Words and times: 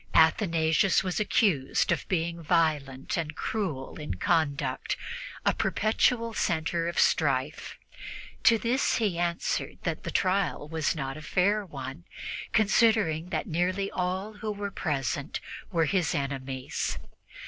Athanasius 0.15 1.03
was 1.03 1.19
accused 1.19 1.91
of 1.91 2.07
being 2.07 2.41
violent 2.41 3.17
and 3.17 3.35
cruel 3.35 3.99
in 3.99 4.15
conduct, 4.15 4.97
a 5.45 5.53
perpetual 5.53 6.33
center 6.33 6.87
of 6.87 6.99
strife. 6.99 7.77
To 8.45 8.57
this 8.57 8.95
he 8.95 9.19
answered 9.19 9.77
that 9.83 10.01
the 10.01 10.09
trial 10.09 10.67
was 10.67 10.95
not 10.95 11.17
a 11.17 11.21
fair 11.21 11.63
one, 11.63 12.05
considering 12.51 13.29
that 13.29 13.45
nearly 13.45 13.91
all 13.91 14.33
who 14.37 14.51
were 14.51 14.71
present 14.71 15.39
were 15.71 15.85
his 15.85 16.15
enemies. 16.15 16.97